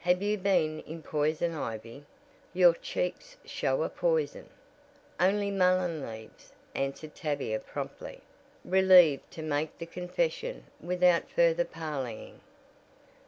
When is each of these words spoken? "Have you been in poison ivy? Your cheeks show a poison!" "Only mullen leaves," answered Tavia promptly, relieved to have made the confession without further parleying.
"Have 0.00 0.20
you 0.20 0.36
been 0.36 0.80
in 0.80 1.00
poison 1.00 1.54
ivy? 1.54 2.06
Your 2.52 2.74
cheeks 2.74 3.36
show 3.44 3.84
a 3.84 3.88
poison!" 3.88 4.48
"Only 5.20 5.48
mullen 5.52 6.04
leaves," 6.04 6.52
answered 6.74 7.14
Tavia 7.14 7.60
promptly, 7.60 8.22
relieved 8.64 9.30
to 9.30 9.42
have 9.42 9.48
made 9.50 9.70
the 9.78 9.86
confession 9.86 10.64
without 10.80 11.30
further 11.30 11.64
parleying. 11.64 12.40